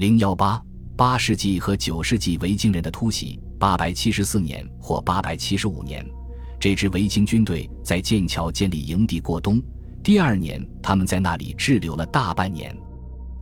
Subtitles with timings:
[0.00, 0.58] 零幺八
[0.96, 3.38] 八世纪和九世纪维京人的突袭。
[3.58, 6.02] 八百七十四年或八百七十五年，
[6.58, 9.62] 这支维京军队在剑桥建立营地过冬。
[10.02, 12.74] 第二年，他们在那里滞留了大半年。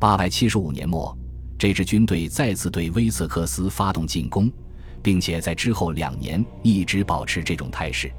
[0.00, 1.16] 八百七十五年末，
[1.56, 4.50] 这支军队再次对威瑟克斯发动进攻，
[5.00, 8.11] 并且在之后两年一直保持这种态势。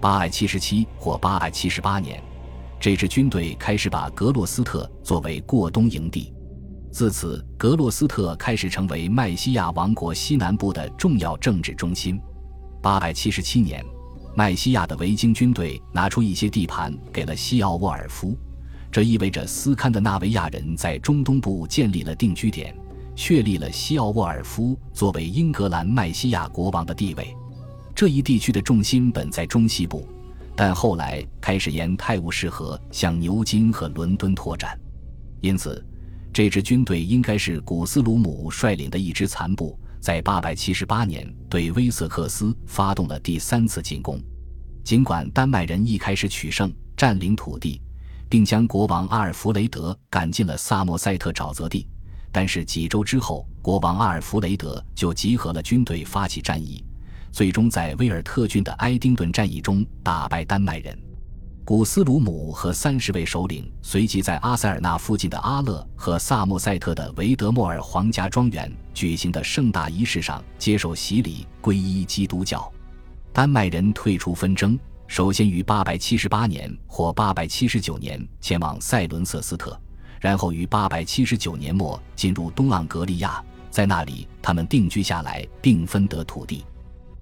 [0.00, 2.18] 八百七十七或八百七十八年，
[2.80, 6.32] 这支军队开始把格洛斯特作为过冬营地。
[6.94, 12.20] 自此，格洛斯特开始成为麦西亚王国西南部的重要政治中心。
[12.80, 13.84] 八百七十七年，
[14.36, 18.38] 麦西亚的维京军队拿出一些地盘给了西奥沃尔夫。
[18.92, 22.72] 这意味着斯堪的纳维亚人在中东部建立了定居点，
[23.16, 27.36] 确立了西奥沃尔夫作为英格兰麦西亚国王的地位。
[27.92, 30.08] 这一地区的重心本在中西部，
[30.54, 34.78] 但后来开始沿泰晤士河向牛津和伦敦拓展，
[35.40, 35.84] 因此，
[36.34, 44.20] 这支军队应该是古斯鲁姆率领的一支残部，在878年对威瑟克斯发动了第三次进攻。
[44.82, 47.80] 尽管丹麦人一开始取胜，占领土地。
[48.28, 51.86] 并将国王阿尔弗雷德赶进了萨默塞特沼泽地，
[52.32, 56.84] 但是几周之后，国王阿尔弗雷德就集合了军队发起战役，
[57.30, 60.98] 最终在威尔特郡的埃丁顿战役中打败丹麦人。
[61.66, 72.70] 古斯鲁姆和三十位首领随即在阿塞尔纳附近的阿勒和萨默塞特的维德莫尔皇家庄园举行的盛大仪式上接受洗礼，皈依基督教。
[73.32, 74.78] 丹麦人退出纷争。
[75.06, 79.78] 首先于878年或879年前往塞伦瑟斯特，
[80.20, 86.62] 然后于879年末进入东盎格利亚，在那里他们定居下来并分得土地。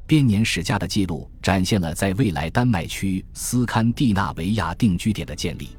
[0.06, 5.70] 编年史家的记录展现了在未来丹麦区斯堪的纳维亚定居点的建立。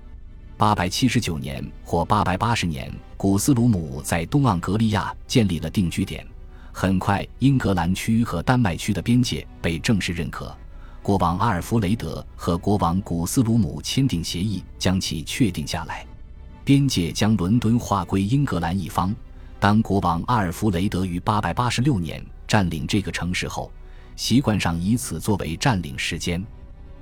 [0.58, 6.26] 879年或880年，古斯鲁姆在东盎格利亚建立了定居点。
[6.72, 10.56] 很快，英格兰区和丹麦区的边界被正式认可。
[11.02, 16.06] 国王阿尔弗雷德和国王古斯鲁姆签订协议，将其确定下来。
[16.64, 19.14] 边界将伦敦划归英格兰一方。
[19.60, 23.72] 当国王阿尔弗雷德于886年占领这个城市后，
[24.16, 26.44] 习惯上以此作为占领时间。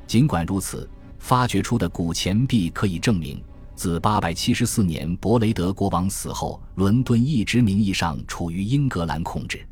[0.08, 0.90] 尽管如此，
[1.20, 3.42] 发掘出的古钱币可以证明，
[3.76, 9.66] 自874年伯雷德国王死后，伦敦一直名义上处于英格兰控制。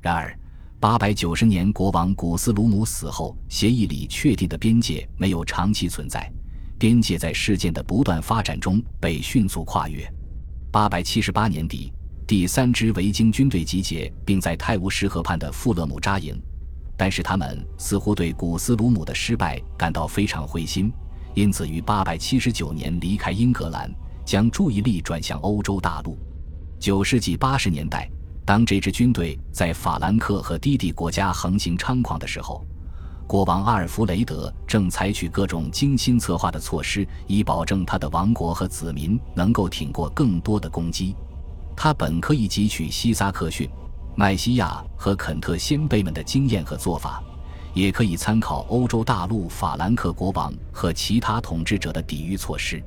[0.00, 0.38] 然而，
[0.78, 6.30] 八百九十年，国王古斯鲁姆死后，协议里确定的边界没有长期存在。
[6.78, 10.06] 边界在事件的不断发展中被迅速跨越。
[10.70, 11.92] 八百七十八年底，
[12.26, 16.38] 第三支维京军队集结，并在泰晤士河畔的富勒姆扎营。
[16.96, 20.92] 但是他们似乎对古斯鲁姆的失败感到非常灰心，
[21.34, 23.90] 因此于八百七十九年离开英格兰，
[24.24, 26.18] 将注意力转向欧洲大陆。
[26.78, 28.10] 九世纪八十年代。
[28.44, 32.64] 当这支军队在法兰克和低地国家横行猖狂的时候，
[33.26, 41.16] 国王阿尔弗雷德正采取各种精心策划的措施，以保证他的王国和子民能够挺过更多的攻击。
[41.74, 43.68] 他本可以汲取西萨克逊、
[44.18, 47.22] 麦西亚和肯特先辈们的经验和做法，
[47.74, 52.82] 也可以参考欧洲大陆法兰克国王和其他统治者的抵御措施，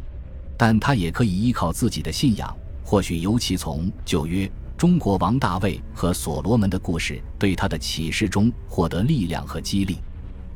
[0.58, 2.52] 但他也可以依靠自己的信仰，
[2.84, 4.52] 或许尤其从旧约。
[4.76, 9.98] 中国王大卫和所罗门的故事对他的启示中获得力量和激励。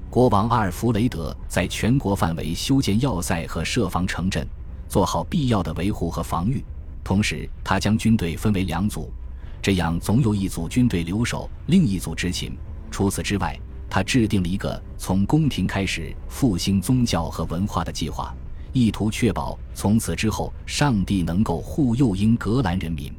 [0.09, 4.47] 国王阿尔弗雷德在全国范围修建要塞和设防城镇，
[4.87, 6.63] 做好必要的维护和防御。
[7.03, 9.11] 同时，他将军队分为两组，
[9.63, 12.51] 这样总有一组军队留守，另一组执勤。
[12.91, 13.57] 除此之外，
[13.89, 18.35] 他制定了一个从宫廷开始复兴宗教和文化的计划，
[18.73, 23.09] 意图确保从此之后上帝能够护佑英格兰人民。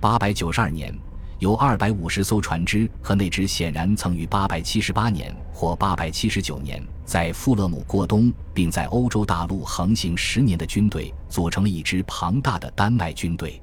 [0.00, 0.98] 八百九十二年，
[1.38, 13.60] 有二百五十艘船只和那支显然曾于八百七十八年或八百七十九年在富勒姆过冬，并在欧洲大陆横行十年的军队，组成了一支庞大的丹麦军队。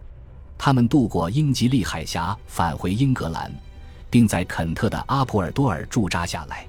[0.63, 3.51] 他们渡过英吉利海峡，返回英格兰，
[4.11, 6.67] 并在肯特的阿普尔多尔驻扎下来。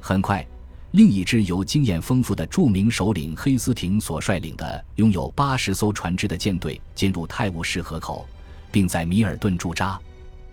[0.00, 0.46] 很快，
[0.92, 8.24] 另一支由经验丰富的著名首领黑斯廷所率领的、拥有八十艘船只的舰队进入泰晤士河口。
[8.70, 10.00] 并在米尔顿驻扎，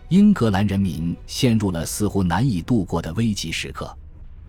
[0.10, 3.96] 英格兰人民陷入了似乎难以度过的危急时刻。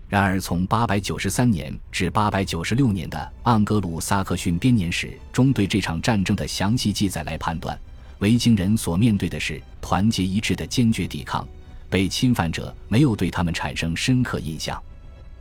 [0.09, 7.79] 然而，从893年至896年的盎格鲁撒克逊编年史中对这场战争的详细记载来判断，
[8.19, 11.47] 维京人所面对的是团结一致的坚决抵抗，
[11.89, 14.81] 被侵犯者没有对他们产生深刻印象。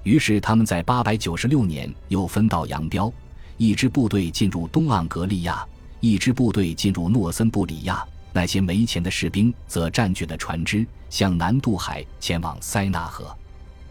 [0.02, 3.12] 于是，他们在896年又分道扬镳，
[3.56, 5.64] 一支部队进入东盎格利亚，
[6.00, 8.04] 一支部队进入诺森布里亚。
[8.32, 13.36] 那些没钱的士兵则占据了船只，向南渡海前往塞纳河。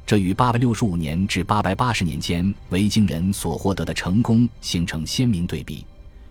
[0.06, 5.86] 这与865年至880年间维京人所获得的成功形成鲜明对比。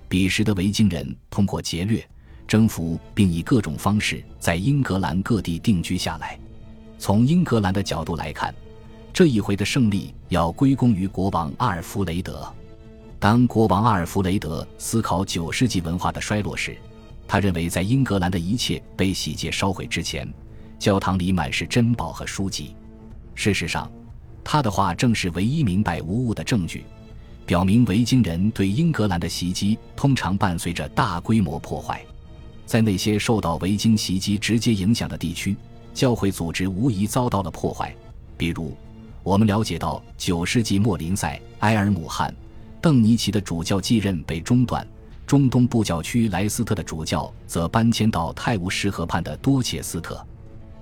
[0.09, 2.07] 彼时的维京人通过劫掠、
[2.51, 6.37] 征服，并以各种方式在英格兰各地定居下来。
[6.99, 8.53] 从英格兰的角度来看，
[9.13, 12.53] 这一回的胜利要归功于国王阿尔弗雷德。
[13.21, 16.77] 当国王阿尔弗雷德思考九世纪文化的衰落时，
[17.29, 20.29] 他认为在英格兰的一切被洗劫烧毁之前，
[20.77, 22.75] 教堂里满是珍宝和书籍。
[23.37, 23.89] 事实上，
[24.43, 26.85] 他的话正是唯一明白无误的证据。
[27.47, 32.05] 表明维京人对英格兰的袭击通常伴随着大规模破坏，
[32.71, 35.57] 在那些受到维京袭击直接影响的地区，
[35.93, 37.93] 教会组织无疑遭到了破坏。
[38.37, 38.77] 比如，
[39.25, 42.33] 我们了解到，九世纪末林赛埃尔姆汉
[42.81, 44.87] 邓尼奇的主教继任被中断，
[45.27, 50.25] 中东部教区莱斯特的主教则搬迁到泰晤士河畔的多切斯特。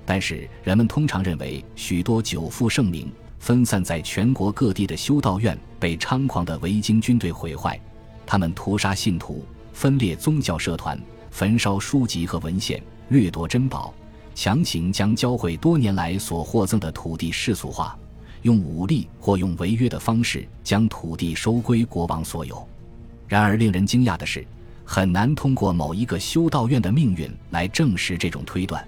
[0.04, 3.10] 但是，人们通常认为许多久负盛名。
[3.38, 7.80] 分散在全国各地的修道院被猖狂的维京军队毁坏，
[8.26, 9.42] 他们屠杀信徒，
[9.72, 11.00] 分裂宗教社团，
[11.30, 13.92] 焚烧书籍和文献，掠夺珍宝，
[14.34, 17.96] 强行将教会多年来所获赠的土地世俗化，
[18.42, 22.66] 用武力或用违约的方式将土地收归国王所有。
[23.26, 24.46] 然而，令人惊讶的是，
[24.84, 28.86] 很难通过某一个修道院的命运来证实这种推断。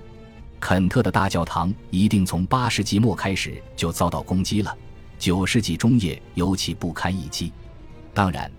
[0.58, 4.76] 肯特的大教堂一定从八世纪末开始就遭到攻击了，
[5.18, 7.52] 九世纪中叶尤其不堪一击。
[8.12, 8.50] 当然，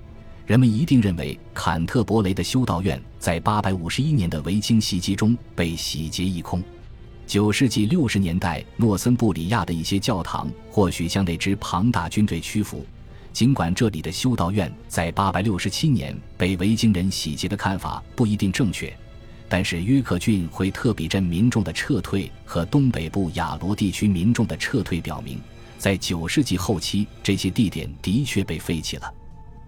[0.45, 6.61] 人们一定认为坎特伯雷的修道院在八百五十一年的维京袭击中被洗劫一空。
[7.25, 12.85] 九世纪六十年代，诺森布里亚的一些教堂或许向那支庞大军队屈服，
[13.31, 18.93] 尽管这里的修道院在八百六十七年被维京人洗劫的看法不一定正确。
[19.47, 25.39] 但是约克郡惠特比镇民众的撤退和东北部亚罗地区民众的撤退表明，
[25.77, 29.13] 在九世纪后期，这些地点的确被废弃了。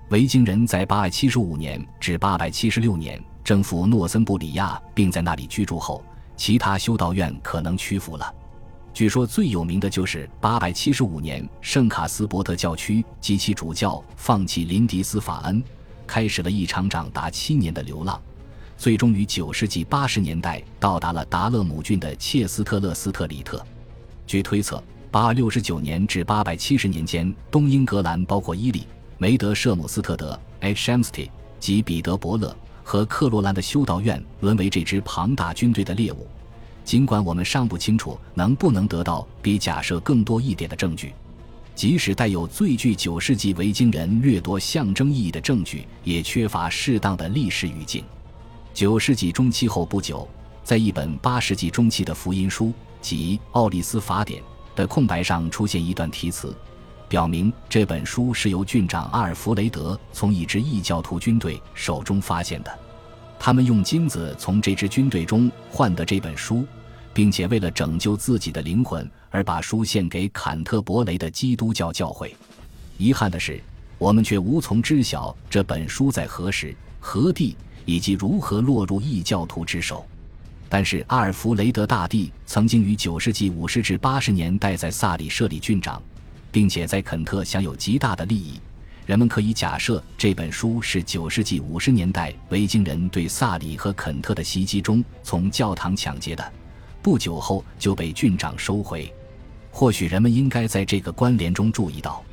[0.09, 6.03] 维京人在八百七十五年至八百七十六年征服诺森布里亚，并在那里居住后，
[6.35, 8.33] 其他修道院可能屈服了。
[8.93, 15.63] 据说最有名的就是八百七十五年圣卡斯伯特教区及其主教放弃林迪斯法恩，
[16.05, 18.21] 开始了一场长达七年的流浪。
[18.77, 23.65] 最终于九世纪八十年代到达了达勒姆郡的切斯特勒斯特里特。
[24.27, 28.85] 据推测，八六十九年至八百七十年间，东英格兰包括伊利、
[29.17, 30.91] 梅德舍姆斯特德、H.
[30.91, 36.27] m s t e 及彼得伯勒和克罗兰的修道院沦为这支庞大军队的猎物。
[36.83, 41.13] 尽管我们尚不清楚能不能得到比假设更多一点的证据，
[41.73, 48.03] 即使带有最具九世纪维京人掠夺象征意义的证据，也缺乏适当的历史语境。
[48.73, 50.27] 九世纪中期后不久，
[50.63, 54.41] 在一本八世纪中期的福音书即《奥利斯法典》
[54.75, 56.53] 的空白上出现一段题词，
[57.13, 62.79] 表明这本书是由郡长阿尔弗雷德从一支异教徒军队手中发现的。
[63.37, 66.65] 他们用金子从这支军队中换得这本书，
[67.13, 72.35] 并且为了拯救自己的灵魂而把书献给坎特伯雷的基督教教会。
[72.97, 73.61] 遗憾的是，
[73.99, 77.55] 我们却无从知晓这本书在何时何地。
[77.85, 80.03] 以及如何落入异教徒之手，
[80.67, 86.01] 但是阿尔弗雷德大帝曾经于九世纪五十至八十年代在萨里设立郡长，
[86.53, 88.61] 并且在肯特享有极大的利益。
[89.05, 96.53] 人们可以假设这本书是九世纪五十年代维京人对萨里和肯特的袭击中从教堂抢劫的，
[97.01, 99.13] 不久后就被郡长收回。
[99.71, 102.23] 或许人们应该在这个关联中注意到，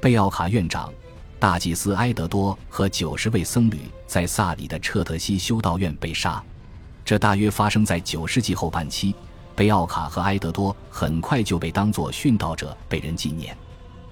[0.00, 0.90] 贝奥卡院长。
[1.38, 6.42] 大祭司埃德多和九十位僧侣在萨里的彻特西修道院被杀，
[7.04, 9.14] 这大约发生在九世纪后半期。
[9.56, 13.56] 贝奥卡和埃德多很快就被当作殉道者被人纪念。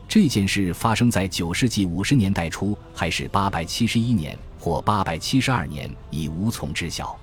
[0.08, 7.16] 这件事发生在九世纪五十年代初，还是八百七十一年或八百七十二年，已无从知晓。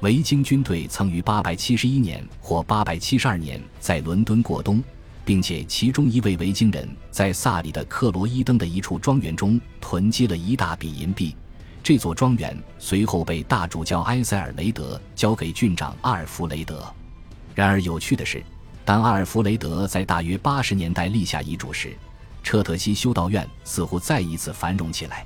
[0.00, 4.80] 维京军队曾于八百七十一年或八百七十二年在伦敦过冬。
[5.26, 11.34] 并且，其中一位维京人在萨里的克罗伊登的一处庄园中囤积了一大笔银币。
[11.82, 16.84] 这座庄园随后被大主教埃塞尔雷德交给郡长阿尔弗雷德。
[17.54, 18.42] 然而，有趣的是，
[18.84, 21.96] 当阿尔弗雷德在大约八十年代立下遗嘱时，
[22.42, 25.24] 彻特西修道院似乎再一次繁荣起来。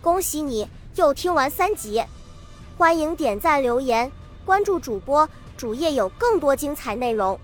[0.00, 2.02] 恭喜你又听完三集，
[2.76, 4.10] 欢迎点赞、留言、
[4.44, 7.38] 关注主播，主页有更多精彩内容。